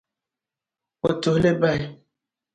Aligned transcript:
O 1.07 1.09
tuhi 1.27 1.39
li 1.45 1.51
bahi. 1.61 1.85